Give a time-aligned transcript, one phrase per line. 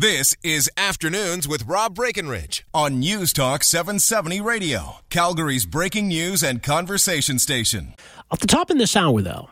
[0.00, 6.62] This is Afternoons with Rob Breckenridge on News Talk 770 Radio, Calgary's breaking news and
[6.62, 7.96] conversation station.
[8.30, 9.50] At the top in this hour, though,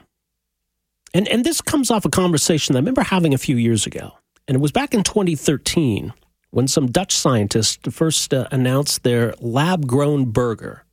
[1.12, 4.12] and, and this comes off a conversation I remember having a few years ago,
[4.46, 6.12] and it was back in 2013
[6.52, 10.84] when some Dutch scientists first uh, announced their lab grown burger.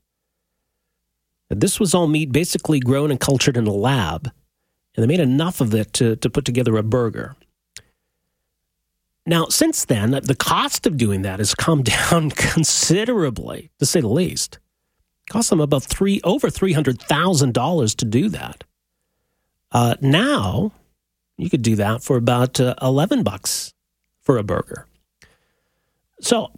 [1.51, 4.31] This was all meat basically grown and cultured in a lab,
[4.95, 7.35] and they made enough of it to, to put together a burger.
[9.25, 14.07] Now, since then, the cost of doing that has come down considerably, to say the
[14.07, 14.59] least.
[15.27, 18.64] It cost them about three over three hundred thousand dollars to do that.
[19.71, 20.71] Uh, now,
[21.37, 23.73] you could do that for about uh, eleven bucks
[24.21, 24.86] for a burger.
[26.19, 26.51] So,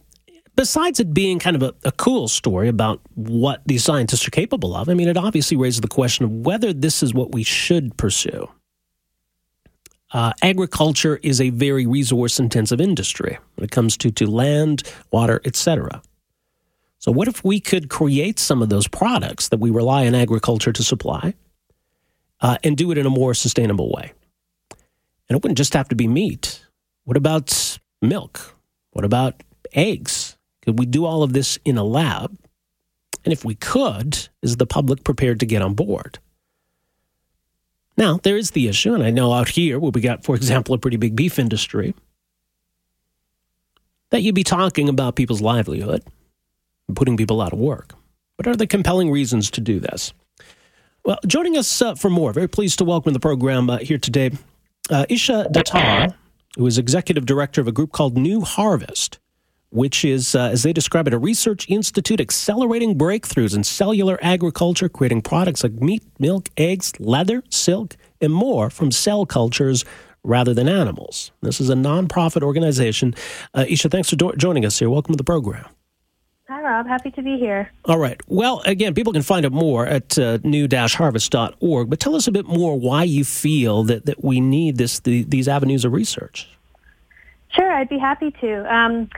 [0.56, 4.76] besides it being kind of a, a cool story about what these scientists are capable
[4.76, 7.98] of, I mean, it obviously raises the question of whether this is what we should
[7.98, 8.50] pursue.
[10.14, 15.42] Uh, agriculture is a very resource intensive industry when it comes to, to land, water,
[15.46, 16.02] etc.
[17.00, 20.72] So, what if we could create some of those products that we rely on agriculture
[20.72, 21.34] to supply
[22.42, 24.14] uh, and do it in a more sustainable way?
[25.28, 26.66] And it wouldn't just have to be meat.
[27.04, 28.56] What about milk?
[28.92, 30.38] What about eggs?
[30.64, 32.38] Could we do all of this in a lab?
[33.24, 36.20] And if we could, is the public prepared to get on board?
[37.98, 40.76] Now, there is the issue, and I know out here where we got, for example,
[40.76, 41.96] a pretty big beef industry,
[44.10, 46.04] that you'd be talking about people's livelihood
[46.88, 47.94] and putting people out of work.
[48.36, 50.14] What are the compelling reasons to do this?
[51.06, 54.32] Well, joining us uh, for more, very pleased to welcome the program uh, here today,
[54.90, 56.14] uh, Isha Datar,
[56.58, 59.20] who is executive director of a group called New Harvest
[59.70, 64.90] which is, uh, as they describe it, a research institute accelerating breakthroughs in cellular agriculture,
[64.90, 69.84] creating products like meat, milk, eggs, leather, silk, and more from cell cultures
[70.24, 71.32] rather than animals.
[71.42, 73.14] This is a nonprofit organization.
[73.54, 74.90] Uh, Isha, thanks for do- joining us here.
[74.90, 75.66] Welcome to the program.
[76.48, 76.86] Hi, Rob.
[76.86, 77.72] Happy to be here.
[77.86, 78.22] All right.
[78.28, 82.46] Well, again, people can find out more at uh, new-harvest.org, but tell us a bit
[82.46, 86.48] more why you feel that, that we need this the, these avenues of research.
[87.50, 88.76] Sure, I'd be happy to.
[88.76, 89.10] Um,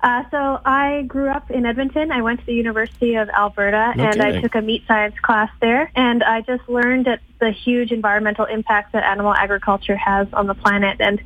[0.00, 2.12] uh, so I grew up in Edmonton.
[2.12, 5.50] I went to the University of Alberta No and I took a meat science class
[5.60, 5.90] there.
[5.96, 10.54] And I just learned that the huge environmental impacts that animal agriculture has on the
[10.54, 11.00] planet.
[11.00, 11.20] And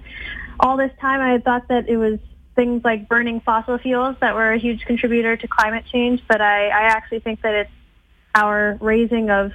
[0.59, 2.19] all this time I had thought that it was
[2.55, 6.23] things like burning fossil fuels that were a huge contributor to climate change.
[6.27, 7.71] But I, I actually think that it's
[8.35, 9.53] our raising of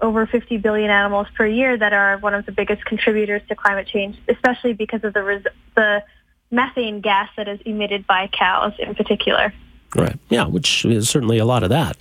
[0.00, 3.88] over 50 billion animals per year that are one of the biggest contributors to climate
[3.88, 5.44] change, especially because of the res-
[5.74, 6.02] the
[6.50, 9.52] methane gas that is emitted by cows in particular.
[9.94, 10.16] Right.
[10.28, 11.96] Yeah, which is certainly a lot of that.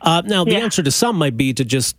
[0.00, 0.58] Uh, now, the Yeah.
[0.58, 1.96] answer to some might be to just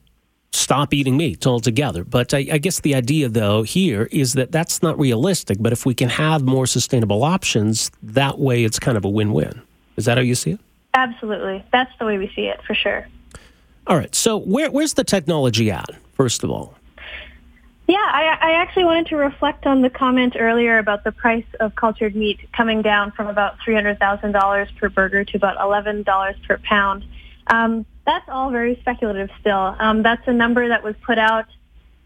[0.52, 2.04] stop eating meat altogether.
[2.06, 5.58] But I, I guess the idea, though, here is that that's not realistic.
[5.60, 9.34] But if we can have more sustainable options, that way it's kind of a win
[9.34, 9.62] win.
[9.98, 10.60] Is that how you see it?
[10.94, 11.64] Absolutely.
[11.74, 13.06] That's the way we see it for sure.
[13.88, 14.14] All right.
[14.16, 16.76] So, where, where's the technology at, first of all?
[17.88, 21.76] Yeah, I, I actually wanted to reflect on the comment earlier about the price of
[21.76, 27.06] cultured meat coming down from about $300,000 per burger to about $11 per pound.
[27.48, 29.76] Um, that's all very speculative still.
[29.78, 31.46] Um, that's a number that was put out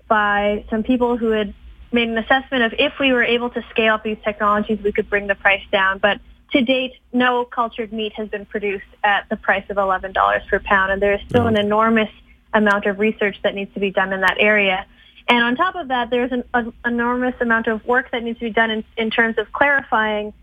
[0.10, 1.54] by some people who had
[1.94, 5.10] made an assessment of if we were able to scale up these technologies, we could
[5.10, 5.98] bring the price down.
[6.00, 6.20] But
[6.52, 10.92] to date, no cultured meat has been produced at the price of $11 per pound,
[10.92, 12.10] and there is still an enormous
[12.54, 14.86] amount of research that needs to be done in that area.
[15.30, 18.46] And on top of that, there's an, an enormous amount of work that needs to
[18.46, 20.34] be done in, in terms of clarifying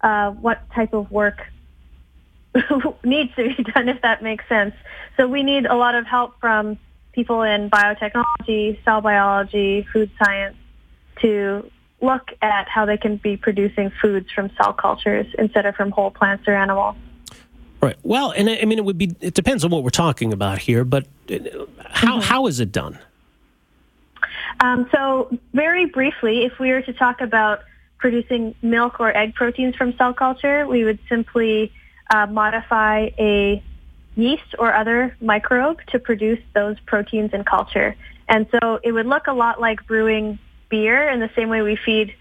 [0.00, 1.46] uh, what type of work
[3.04, 4.74] needs to be done, if that makes sense.
[5.18, 6.78] So we need a lot of help from
[7.12, 10.56] people in biotechnology, cell biology, food science
[11.20, 15.90] to look at how they can be producing foods from cell cultures instead of from
[15.90, 16.96] whole plants or animals.
[17.82, 17.96] Right.
[18.02, 19.14] Well, and I I mean, it would be.
[19.20, 20.84] It depends on what we're talking about here.
[20.84, 22.98] But uh, how how is it done?
[24.58, 27.60] Um, so very briefly, if we were to talk about
[27.98, 31.72] producing milk or egg proteins from cell culture, we would simply
[32.12, 33.62] uh, modify a
[34.16, 37.94] yeast or other microbe to produce those proteins in culture.
[38.28, 40.38] And so it would look a lot like brewing
[40.68, 42.14] beer in the same way we feed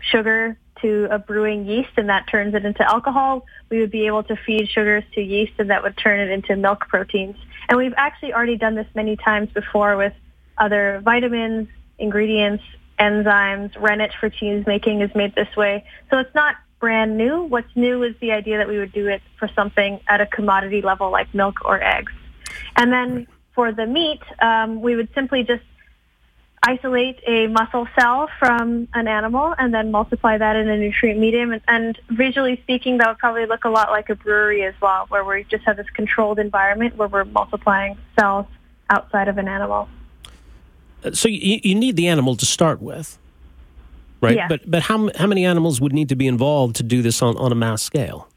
[0.00, 3.46] sugar to a brewing yeast and that turns it into alcohol.
[3.70, 6.56] We would be able to feed sugars to yeast and that would turn it into
[6.56, 7.36] milk proteins.
[7.68, 10.12] And we've actually already done this many times before with
[10.62, 11.68] other vitamins,
[11.98, 12.62] ingredients,
[12.98, 13.78] enzymes.
[13.80, 15.84] Rennet for cheese making is made this way.
[16.08, 17.42] So it's not brand new.
[17.42, 20.82] What's new is the idea that we would do it for something at a commodity
[20.82, 22.12] level like milk or eggs.
[22.76, 25.64] And then for the meat, um, we would simply just
[26.64, 31.50] isolate a muscle cell from an animal and then multiply that in a nutrient medium.
[31.52, 35.06] And, and, visually speaking, that would probably look a lot like a brewery as well,
[35.08, 38.46] where we just have this controlled environment where we're multiplying cells
[38.90, 39.88] outside of an animal.
[41.12, 43.18] So you, you need the animal to start with,
[44.20, 44.36] right?
[44.36, 44.48] Yeah.
[44.48, 47.36] But but how how many animals would need to be involved to do this on,
[47.36, 48.28] on a mass scale?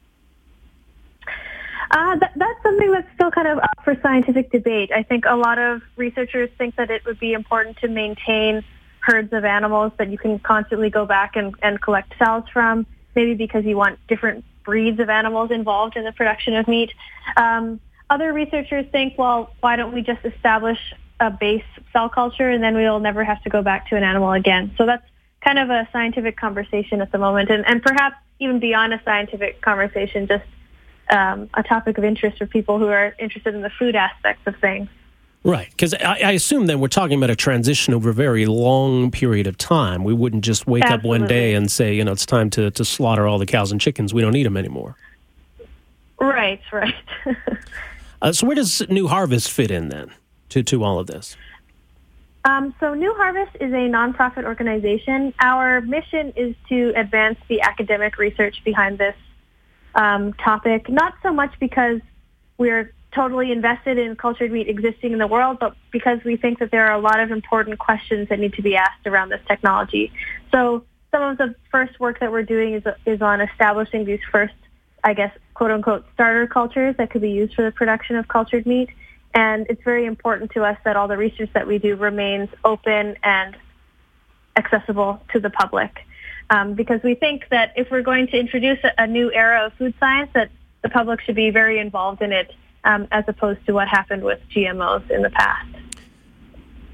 [1.90, 4.90] Uh, that, that's something that's still kind of up for scientific debate.
[4.92, 8.64] I think a lot of researchers think that it would be important to maintain
[9.00, 13.34] herds of animals that you can constantly go back and, and collect cells from, maybe
[13.34, 16.90] because you want different breeds of animals involved in the production of meat.
[17.36, 17.80] Um,
[18.10, 20.78] other researchers think, well, why don't we just establish
[21.20, 24.32] a base cell culture and then we'll never have to go back to an animal
[24.32, 24.74] again.
[24.76, 25.06] So that's
[25.44, 29.62] kind of a scientific conversation at the moment and, and perhaps even beyond a scientific
[29.62, 30.44] conversation, just
[31.10, 34.56] um, a topic of interest for people who are interested in the food aspects of
[34.56, 34.88] things.
[35.44, 39.12] Right, because I, I, assume that we're talking about a transition over a very long
[39.12, 40.02] period of time.
[40.02, 41.08] We wouldn't just wake Absolutely.
[41.08, 43.70] up one day and say, you know, it's time to, to slaughter all the cows
[43.70, 44.12] and chickens.
[44.12, 44.96] We don't need them anymore.
[46.20, 46.94] Right, right.
[48.22, 50.10] uh, so where does New Harvest fit in then
[50.50, 51.36] to, to all of this?
[52.44, 55.34] Um, so New Harvest is a nonprofit organization.
[55.40, 59.16] Our mission is to advance the academic research behind this
[59.96, 62.00] um, topic, not so much because
[62.56, 66.70] we're totally invested in cultured meat existing in the world, but because we think that
[66.70, 70.12] there are a lot of important questions that need to be asked around this technology.
[70.52, 74.54] So some of the first work that we're doing is, is on establishing these first,
[75.02, 78.66] I guess, quote unquote, starter cultures that could be used for the production of cultured
[78.66, 78.90] meat.
[79.36, 83.16] And it's very important to us that all the research that we do remains open
[83.22, 83.54] and
[84.56, 86.06] accessible to the public
[86.48, 89.74] um, because we think that if we're going to introduce a, a, new era of
[89.74, 90.50] food science, that
[90.82, 92.50] the public should be very involved in it,
[92.84, 95.68] um, as opposed to what happened with GMOs in the past.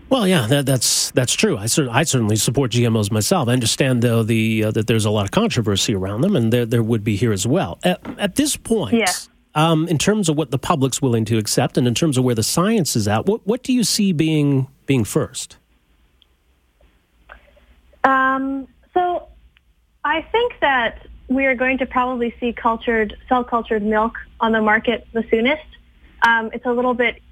[0.09, 1.57] Well, yeah, that, that's that's true.
[1.57, 3.49] I, I, certainly support GMOs myself.
[3.49, 6.67] I understand, though, the uh, that there's a lot of controversy around them, and there
[6.67, 7.79] there would be here as well.
[7.83, 9.13] At, at this point, yeah.
[9.55, 12.35] Um, in terms of what the public's willing to accept, and in terms of where
[12.35, 15.57] the science is at, what what do you see being being first?
[18.05, 19.29] Um, so
[20.05, 24.61] I think that we are going to probably see cultured, cell cultured milk on the
[24.61, 25.63] market the soonest.
[26.27, 27.23] Um, it's a little bit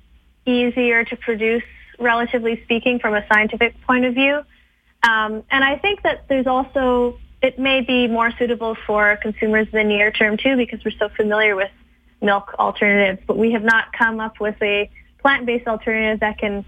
[0.46, 1.62] easier to produce,
[1.98, 4.42] relatively speaking, from a scientific point of view.
[5.02, 9.78] Um, and I think that there's also, it may be more suitable for consumers in
[9.78, 11.70] the near term too, because we're so familiar with
[12.20, 13.20] milk alternatives.
[13.26, 16.64] But we have not come up with a plant-based alternative that can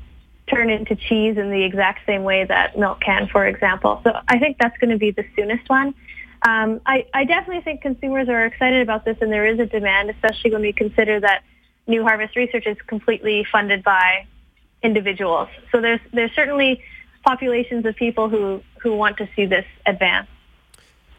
[0.47, 4.01] turn into cheese in the exact same way that milk can, for example.
[4.05, 5.95] So I think that's going to be the soonest one.
[6.43, 10.11] Um, I, I definitely think consumers are excited about this, and there is a demand,
[10.11, 11.45] especially when we consider that
[11.87, 14.27] New Harvest research is completely funded by
[14.83, 15.49] individuals.
[15.71, 16.83] So there's there's certainly
[17.25, 20.29] populations of people who who want to see this advance.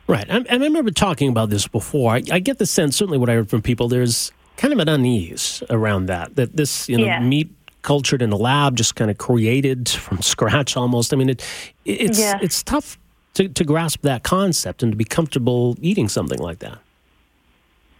[0.07, 2.13] Right, and I remember talking about this before.
[2.13, 4.89] I, I get the sense, certainly, what I heard from people, there's kind of an
[4.89, 6.35] unease around that.
[6.35, 7.19] That this, you know, yeah.
[7.19, 7.49] meat
[7.83, 11.13] cultured in a lab, just kind of created from scratch almost.
[11.13, 11.45] I mean, it,
[11.85, 12.39] it's yeah.
[12.41, 12.97] it's tough
[13.35, 16.79] to, to grasp that concept and to be comfortable eating something like that.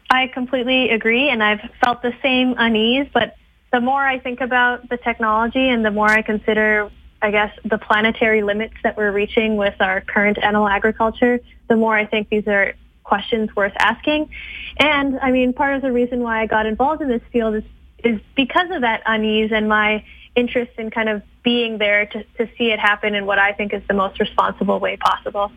[0.10, 3.08] I completely agree, and I've felt the same unease.
[3.14, 3.36] But
[3.72, 6.92] the more I think about the technology and the more I consider,
[7.24, 11.40] I guess, the planetary limits that we're reaching with our current animal agriculture,
[11.70, 12.74] the more I think these are
[13.04, 14.30] questions worth asking.
[14.78, 17.64] And I mean, part of the reason why I got involved in this field is
[18.04, 20.04] is because of that unease and my
[20.36, 23.74] interest in kind of being there to, to see it happen in what I think
[23.74, 25.54] is the most responsible way possible.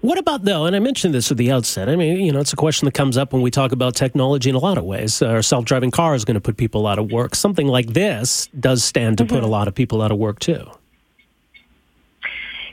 [0.00, 0.64] What about though?
[0.66, 1.88] And I mentioned this at the outset.
[1.88, 4.48] I mean, you know, it's a question that comes up when we talk about technology
[4.48, 5.20] in a lot of ways.
[5.22, 7.34] Our self-driving car is going to put people out of work.
[7.34, 9.34] Something like this does stand to mm-hmm.
[9.34, 10.70] put a lot of people out of work too.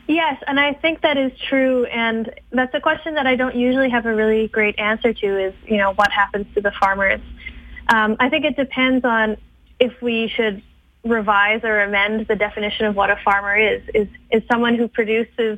[0.08, 1.86] Yes, and I think that is true.
[1.86, 5.48] And that's a question that I don't usually have a really great answer to.
[5.48, 7.22] Is you know what happens to the farmers?
[7.88, 9.38] Um, I think it depends on
[9.80, 10.62] if we should
[11.04, 13.82] revise or amend the definition of what a farmer is.
[13.96, 15.58] Is is someone who produces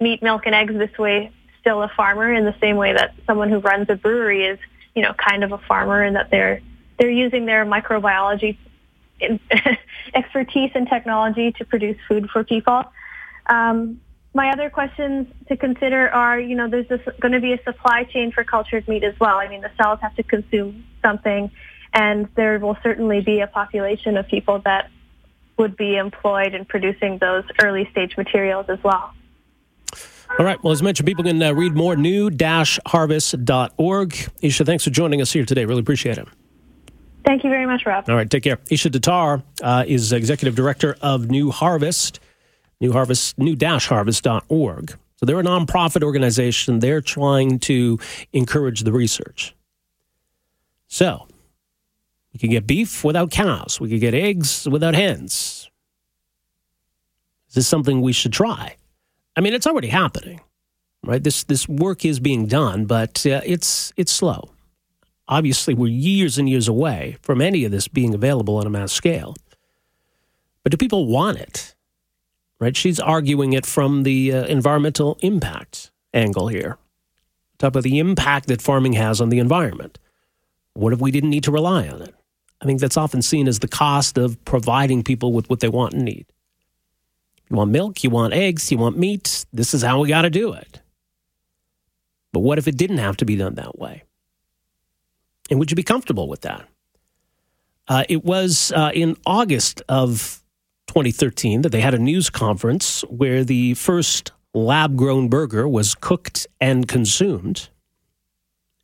[0.00, 1.32] meat, milk, and eggs this way
[1.66, 4.58] still a farmer in the same way that someone who runs a brewery is,
[4.94, 6.60] you know, kind of a farmer in that they're
[6.96, 8.56] they're using their microbiology
[10.14, 12.84] expertise and technology to produce food for people.
[13.46, 14.00] Um,
[14.32, 16.86] my other questions to consider are, you know, there's
[17.20, 19.36] going to be a supply chain for cultured meat as well.
[19.36, 21.50] I mean, the cells have to consume something,
[21.92, 24.90] and there will certainly be a population of people that
[25.58, 29.12] would be employed in producing those early stage materials as well.
[30.38, 30.62] All right.
[30.62, 34.30] Well, as mentioned, people can uh, read more new-harvest.org.
[34.42, 35.64] Isha, thanks for joining us here today.
[35.64, 36.28] Really appreciate it.
[37.24, 38.08] Thank you very much, Rob.
[38.08, 38.30] All right.
[38.30, 38.58] Take care.
[38.70, 42.20] Isha Datar uh, is executive director of New Harvest.
[42.80, 44.98] New Harvest, new-harvest.org.
[45.16, 46.80] So they're a nonprofit organization.
[46.80, 47.98] They're trying to
[48.32, 49.54] encourage the research.
[50.88, 51.26] So
[52.32, 53.80] we can get beef without cows.
[53.80, 55.70] We could get eggs without hens.
[57.48, 58.76] Is this something we should try?
[59.36, 60.40] I mean, it's already happening,
[61.04, 61.22] right?
[61.22, 64.50] This this work is being done, but uh, it's it's slow.
[65.28, 68.92] Obviously, we're years and years away from any of this being available on a mass
[68.92, 69.34] scale.
[70.62, 71.74] But do people want it?
[72.58, 72.76] Right?
[72.76, 76.78] She's arguing it from the uh, environmental impact angle here.
[77.58, 79.98] Talk about the impact that farming has on the environment.
[80.74, 82.14] What if we didn't need to rely on it?
[82.60, 85.92] I think that's often seen as the cost of providing people with what they want
[85.94, 86.26] and need.
[87.48, 89.46] You want milk, you want eggs, you want meat.
[89.52, 90.80] This is how we got to do it.
[92.32, 94.02] But what if it didn't have to be done that way?
[95.50, 96.68] And would you be comfortable with that?
[97.88, 100.42] Uh, it was uh, in August of
[100.88, 106.46] 2013 that they had a news conference where the first lab grown burger was cooked
[106.60, 107.68] and consumed.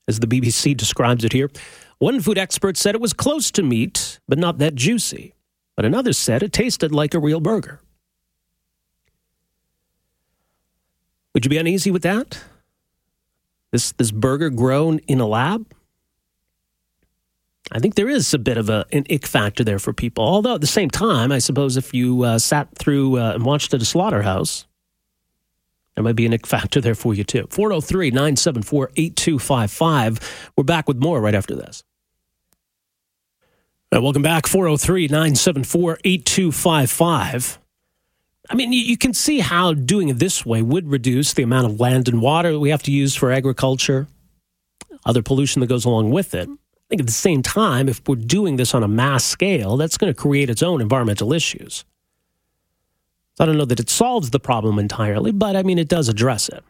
[0.06, 1.50] As the BBC describes it here,
[1.98, 5.34] one food expert said it was close to meat, but not that juicy.
[5.76, 7.80] But another said it tasted like a real burger.
[11.34, 12.42] Would you be uneasy with that?
[13.70, 15.66] This, this burger grown in a lab?
[17.70, 20.24] I think there is a bit of a, an ick factor there for people.
[20.24, 23.72] Although at the same time, I suppose if you uh, sat through uh, and watched
[23.72, 24.66] at a slaughterhouse,
[25.94, 27.46] there might be an ick factor there for you too.
[27.50, 30.52] 403 974 8255.
[30.56, 31.82] We're back with more right after this.
[33.90, 34.46] Right, welcome back.
[34.46, 37.58] 403 974 8255.
[38.52, 41.80] I mean, you, can see how doing it this way would reduce the amount of
[41.80, 44.06] land and water that we have to use for agriculture,
[45.06, 46.50] other pollution that goes along with it
[46.92, 49.96] I think at the same time, if we're doing this on a mass scale, that's
[49.96, 51.86] going to create its own environmental issues.
[53.34, 56.10] So I don't know that it solves the problem entirely, but I mean, it does
[56.10, 56.62] address it.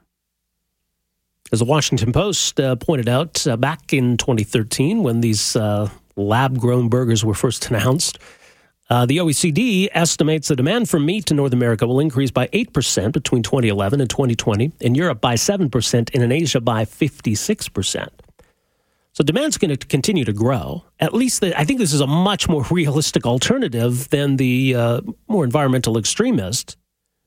[1.51, 6.57] As the Washington Post uh, pointed out uh, back in 2013, when these uh, lab
[6.57, 8.21] grown burgers were first announced,
[8.93, 13.13] uh, the OECD estimates the demand for meat in North America will increase by 8%
[13.13, 18.09] between 2011 and 2020, in Europe by 7%, and in Asia by 56%.
[19.15, 20.85] So demand's going to continue to grow.
[21.01, 25.01] At least the, I think this is a much more realistic alternative than the uh,
[25.27, 26.77] more environmental extremists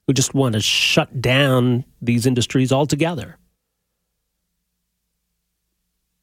[0.06, 3.40] who just want to shut down these industries altogether.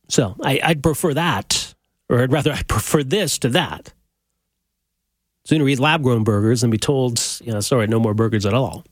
[0.08, 1.74] So I, would prefer that,
[2.08, 3.92] or I'd rather I prefer this to that.
[5.44, 8.54] Sooner eat lab grown burgers than be told, you know, sorry, no more burgers at
[8.54, 8.84] all.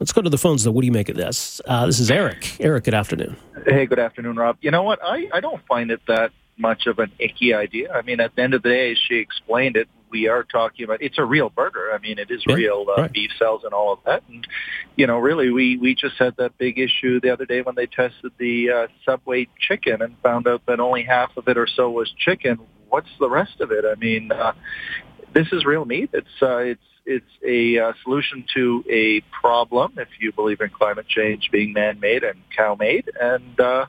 [0.00, 0.72] Let's go to the phones, though.
[0.72, 1.60] What do you make of this?
[1.64, 2.56] Uh, this is Eric.
[2.58, 3.36] Eric, good afternoon.
[3.64, 4.56] Hey, good afternoon, Rob.
[4.60, 4.98] You know what?
[5.00, 7.92] I, I don't find it that much of an icky idea.
[7.92, 10.84] I mean, at the end of the day, as she explained it, we are talking
[10.84, 11.92] about it's a real burger.
[11.92, 13.12] I mean, it is yeah, real uh, right.
[13.12, 14.22] beef cells and all of that.
[14.28, 14.46] And
[14.96, 17.86] you know, really, we we just had that big issue the other day when they
[17.86, 21.90] tested the uh, Subway chicken and found out that only half of it or so
[21.90, 22.58] was chicken.
[22.92, 23.86] What's the rest of it?
[23.86, 24.52] I mean, uh,
[25.32, 26.10] this is real meat.
[26.12, 31.08] It's uh, it's it's a uh, solution to a problem, if you believe in climate
[31.08, 33.10] change being man-made and cow-made.
[33.18, 33.86] And uh,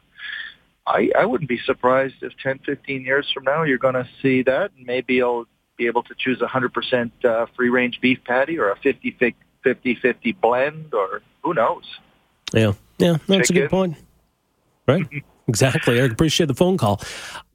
[0.88, 4.44] I, I wouldn't be surprised if 10, 15 years from now you're going to see
[4.44, 8.72] that, and maybe you'll be able to choose a 100% uh, free-range beef patty or
[8.72, 9.36] a 50-50
[10.40, 11.84] blend, or who knows.
[12.54, 13.58] Yeah, yeah, that's Chicken.
[13.58, 13.98] a good point.
[14.88, 15.06] Right,
[15.48, 16.02] exactly.
[16.02, 17.02] I appreciate the phone call.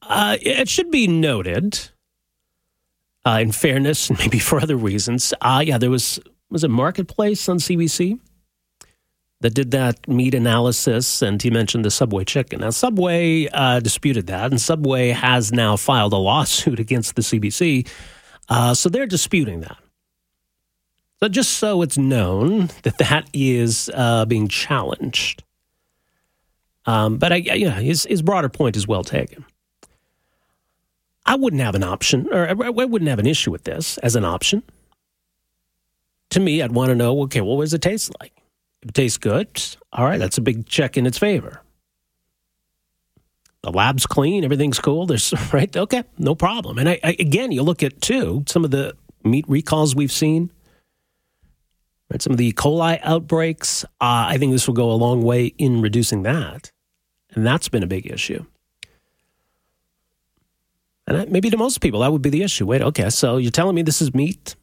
[0.03, 1.91] Uh, it should be noted
[3.27, 5.35] uh, in fairness and maybe for other reasons.
[5.41, 6.19] Uh, yeah, there was
[6.51, 8.19] was a marketplace on CBC
[9.41, 12.61] that did that meat analysis, and he mentioned the Subway chicken.
[12.61, 17.89] Now, Subway uh, disputed that, and Subway has now filed a lawsuit against the CBC.
[18.49, 19.77] Uh, so they're disputing that.
[21.21, 25.43] So just so it's known that that is uh, being challenged.
[26.89, 29.45] Um, but I, yeah, his, his broader point is well taken.
[31.27, 34.25] I wouldn't have an option, or I wouldn't have an issue with this as an
[34.25, 34.63] option.
[36.31, 38.33] To me, I'd want to know, okay, well, what does it taste like?
[38.81, 39.49] If it tastes good,
[39.93, 41.61] all right, that's a big check in its favor.
[43.63, 45.05] The lab's clean, everything's cool.
[45.05, 46.79] There's right, okay, no problem.
[46.79, 50.51] And I, I, again, you look at too some of the meat recalls we've seen,
[52.11, 52.23] right?
[52.23, 52.53] Some of the E.
[52.55, 53.85] coli outbreaks.
[54.01, 56.73] Uh, I think this will go a long way in reducing that,
[57.39, 58.45] and that's been a big issue.
[61.07, 62.67] And maybe to most people, that would be the issue.
[62.67, 64.57] Wait, okay, so you're telling me this is meat?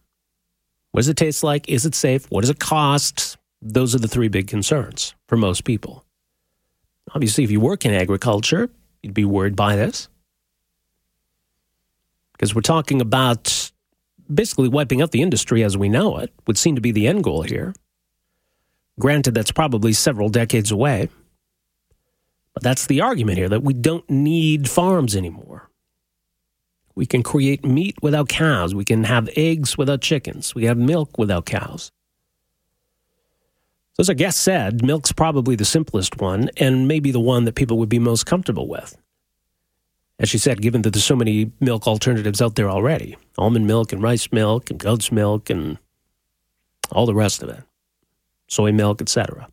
[0.91, 1.69] What does it taste like?
[1.69, 2.29] Is it safe?
[2.29, 3.37] What does it cost?
[3.61, 6.03] Those are the three big concerns for most people.
[7.13, 8.69] Obviously, if you work in agriculture,
[9.01, 10.09] you'd be worried by this.
[12.33, 13.71] Because we're talking about
[14.31, 17.23] basically wiping out the industry as we know it would seem to be the end
[17.23, 17.73] goal here.
[18.99, 21.07] Granted, that's probably several decades away.
[22.55, 25.69] But that's the argument here that we don't need farms anymore.
[26.95, 28.73] We can create meat without cows.
[28.73, 30.55] We can have eggs without chickens.
[30.55, 31.91] We have milk without cows.
[33.93, 37.55] So, as our guest said, milk's probably the simplest one and maybe the one that
[37.55, 38.97] people would be most comfortable with.
[40.17, 43.91] As she said, given that there's so many milk alternatives out there already almond milk
[43.91, 45.77] and rice milk and goat's milk and
[46.91, 47.63] all the rest of it,
[48.47, 49.49] soy milk, etc.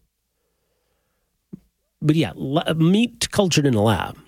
[2.03, 2.33] But yeah,
[2.77, 4.19] meat cultured in a lab,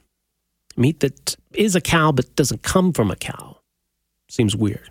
[0.77, 3.59] meat that is a cow but doesn't come from a cow,
[4.29, 4.91] seems weird.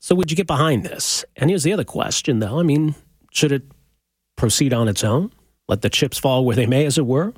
[0.00, 1.24] So, would you get behind this?
[1.36, 2.58] And here's the other question, though.
[2.58, 2.94] I mean,
[3.32, 3.64] should it
[4.34, 5.30] proceed on its own?
[5.68, 7.34] Let the chips fall where they may, as it were?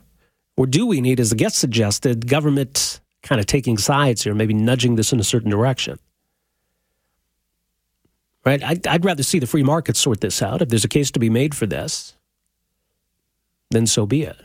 [0.57, 4.55] Or do we need, as the guest suggested, government kind of taking sides here, maybe
[4.55, 5.99] nudging this in a certain direction?
[8.45, 8.63] Right?
[8.63, 10.63] I'd, I'd rather see the free market sort this out.
[10.63, 12.17] If there's a case to be made for this,
[13.73, 14.37] then so be it.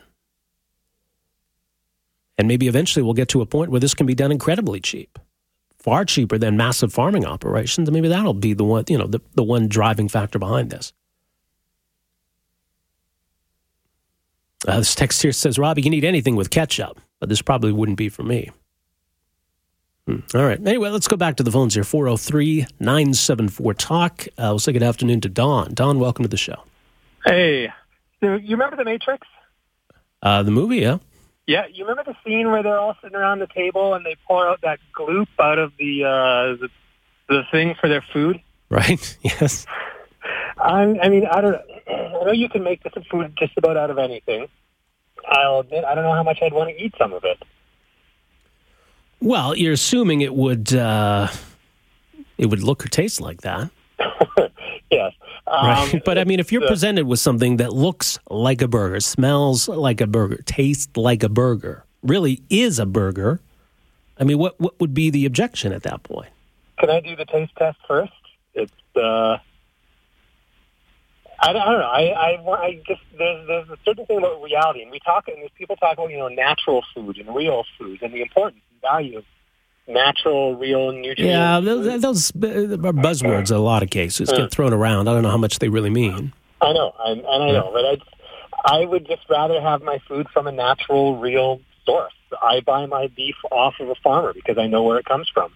[2.38, 5.18] And maybe eventually we'll get to a point where this can be done incredibly cheap,
[5.80, 7.88] far cheaper than massive farming operations.
[7.88, 10.94] And maybe that'll be the one, you know, the, the one driving factor behind this.
[14.68, 17.72] Uh, this text here says, Rob, you can eat anything with ketchup, but this probably
[17.72, 18.50] wouldn't be for me.
[20.08, 20.20] Hmm.
[20.36, 20.60] All right.
[20.66, 24.28] Anyway, let's go back to the phones here 403 974 Talk.
[24.30, 25.74] Uh, we'll say good afternoon to Don.
[25.74, 26.64] Don, welcome to the show.
[27.26, 27.70] Hey.
[28.22, 29.28] So you remember The Matrix?
[30.22, 30.98] Uh, the movie, yeah.
[31.46, 34.48] Yeah, you remember the scene where they're all sitting around the table and they pour
[34.48, 36.70] out that gloop out of the uh, the,
[37.30, 38.42] the thing for their food?
[38.70, 39.18] Right.
[39.24, 39.66] Yes.
[40.60, 41.56] I'm, I mean, I don't.
[41.88, 44.48] I know you can make this food just about out of anything.
[45.30, 47.42] I'll admit, I don't know how much I'd want to eat some of it.
[49.22, 51.30] Well, you're assuming it would uh,
[52.38, 53.70] it would look or taste like that.
[55.50, 55.94] Yes.
[55.94, 56.02] Um.
[56.06, 59.68] But I mean, if you're the, presented with something that looks like a burger, smells
[59.68, 63.40] like a burger, tastes like a burger, really is a burger,
[64.20, 66.30] I mean, what what would be the objection at that point?
[66.80, 68.12] Can I do the taste test first?
[68.54, 69.38] It's uh,
[71.40, 71.66] I, I don't know.
[71.66, 75.38] I, I, I just there's there's a certain thing about reality, and we talk and
[75.38, 78.82] there's people talk about you know natural food and real food and the importance and
[78.82, 79.26] value of
[79.88, 81.32] natural, real, nutrient.
[81.32, 83.52] Yeah, those, those are buzzwords.
[83.52, 85.08] In a lot of cases get thrown around.
[85.08, 86.34] I don't know how much they really mean.
[86.62, 87.98] I know, I, and I know, but I
[88.82, 92.14] I would just rather have my food from a natural, real source.
[92.42, 95.54] I buy my beef off of a farmer because I know where it comes from,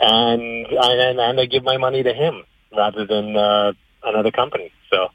[0.00, 2.44] and and, and I give my money to him
[2.76, 3.36] rather than.
[3.36, 3.72] Uh,
[4.04, 4.70] another company.
[4.90, 5.08] So,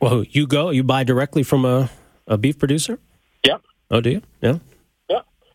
[0.00, 1.90] well, you go, you buy directly from a,
[2.26, 2.98] a beef producer.
[3.44, 3.62] Yep.
[3.90, 4.22] Oh, do you?
[4.40, 4.58] Yeah.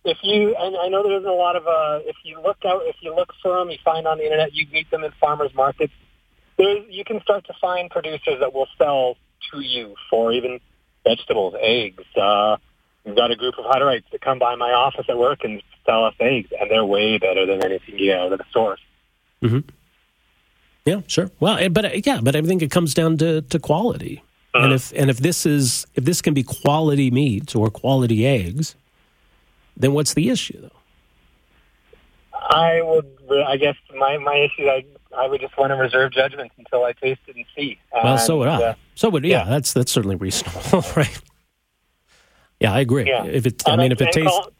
[0.05, 2.81] If you, and I know there isn't a lot of, uh, if you look out,
[2.85, 5.53] if you look for them, you find on the internet, you meet them in farmers
[5.55, 5.93] markets.
[6.57, 9.15] There's, you can start to find producers that will sell
[9.51, 10.59] to you for even
[11.05, 12.03] vegetables, eggs.
[12.15, 12.57] Uh,
[13.05, 16.05] we've got a group of Hutterites that come by my office at work and sell
[16.05, 18.81] us eggs, and they're way better than anything you get out of the source.
[19.41, 19.69] Mm-hmm.
[20.85, 21.31] Yeah, sure.
[21.39, 24.21] Well, eh, but eh, yeah, but I think it comes down to, to quality.
[24.53, 28.27] Uh, and if and if this is if this can be quality meat or quality
[28.27, 28.75] eggs,
[29.75, 30.69] then what's the issue though?
[32.33, 33.05] I would.
[33.47, 34.67] I guess my my issue.
[34.67, 37.79] I I would just want to reserve judgment until I taste it and see.
[37.93, 38.61] Well, so would I.
[38.61, 39.49] Uh, so would yeah, yeah.
[39.49, 41.21] That's that's certainly reasonable, right?
[42.59, 43.07] Yeah, I agree.
[43.07, 43.25] Yeah.
[43.25, 44.51] If it, I mean, if it tastes, call,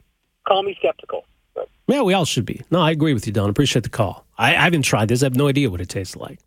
[0.45, 1.25] call me skeptical.
[1.87, 2.61] Yeah, we all should be.
[2.71, 3.49] No, I agree with you, Don.
[3.49, 4.25] Appreciate the call.
[4.37, 5.21] I, I haven't tried this.
[5.21, 6.39] I have no idea what it tastes like.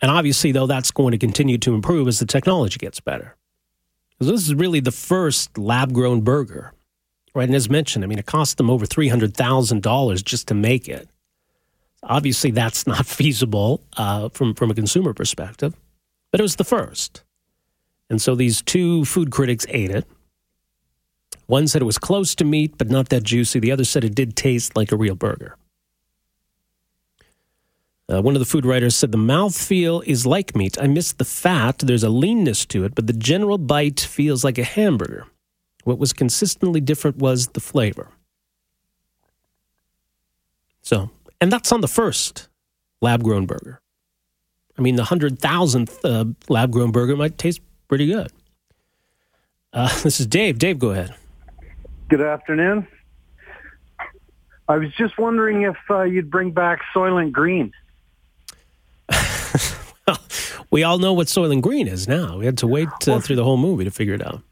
[0.00, 3.36] And obviously, though, that's going to continue to improve as the technology gets better.
[4.18, 6.72] Because this is really the first lab grown burger,
[7.34, 7.48] right?
[7.48, 11.08] And as mentioned, I mean, it cost them over $300,000 just to make it.
[12.02, 15.74] Obviously, that's not feasible uh, from, from a consumer perspective,
[16.30, 17.22] but it was the first.
[18.10, 20.06] And so these two food critics ate it.
[21.46, 23.58] One said it was close to meat, but not that juicy.
[23.58, 25.56] The other said it did taste like a real burger.
[28.10, 30.78] Uh, one of the food writers said the mouthfeel is like meat.
[30.80, 31.78] I miss the fat.
[31.78, 35.26] There's a leanness to it, but the general bite feels like a hamburger.
[35.84, 38.08] What was consistently different was the flavor.
[40.80, 42.48] So, and that's on the first
[43.02, 43.82] lab grown burger.
[44.78, 48.32] I mean, the 100,000th uh, lab grown burger might taste pretty good.
[49.72, 50.58] Uh, this is Dave.
[50.58, 51.14] Dave, go ahead.
[52.08, 52.86] Good afternoon.
[54.66, 57.72] I was just wondering if uh, you'd bring back Soylent Green.
[60.70, 62.38] We all know what Soylent Green is now.
[62.38, 64.42] We had to wait uh, well, through the whole movie to figure it out.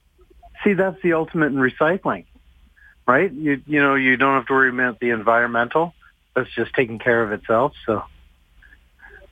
[0.64, 2.24] See, that's the ultimate in recycling,
[3.06, 3.32] right?
[3.32, 5.94] You you know you don't have to worry about the environmental.
[6.34, 7.72] that's just taking care of itself.
[7.84, 8.02] So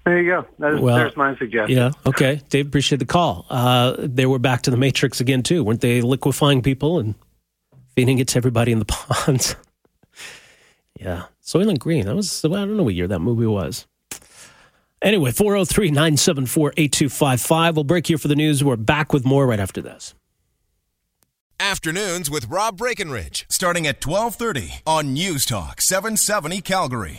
[0.04, 0.46] there you go.
[0.58, 1.76] There's, well, there's my suggestion.
[1.76, 1.90] Yeah.
[2.06, 2.42] Okay.
[2.50, 3.46] Dave, appreciate the call.
[3.48, 6.02] Uh, they were back to the Matrix again too, weren't they?
[6.02, 7.14] Liquefying people and
[7.96, 9.56] feeding it to everybody in the ponds.
[11.00, 11.24] yeah.
[11.42, 12.04] Soylent Green.
[12.04, 13.86] That was I don't know what year that movie was.
[15.04, 17.76] Anyway, 403 974 8255.
[17.76, 18.64] We'll break here for the news.
[18.64, 20.14] We're back with more right after this.
[21.60, 27.12] Afternoons with Rob Breckenridge, starting at 1230 on News Talk 770 Calgary.